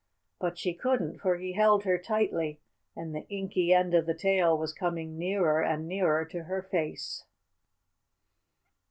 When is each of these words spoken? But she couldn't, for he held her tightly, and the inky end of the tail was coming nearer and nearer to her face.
But 0.39 0.57
she 0.57 0.73
couldn't, 0.73 1.19
for 1.19 1.37
he 1.37 1.51
held 1.53 1.83
her 1.83 1.99
tightly, 1.99 2.59
and 2.95 3.13
the 3.13 3.27
inky 3.29 3.71
end 3.71 3.93
of 3.93 4.07
the 4.07 4.15
tail 4.15 4.57
was 4.57 4.73
coming 4.73 5.15
nearer 5.15 5.61
and 5.61 5.87
nearer 5.87 6.25
to 6.25 6.45
her 6.45 6.63
face. 6.63 7.23